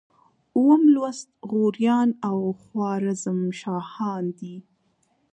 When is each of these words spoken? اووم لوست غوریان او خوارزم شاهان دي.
اووم 0.55 0.81
لوست 0.93 1.27
غوریان 1.49 2.09
او 2.29 2.37
خوارزم 2.61 3.39
شاهان 3.59 4.23
دي. 4.37 4.55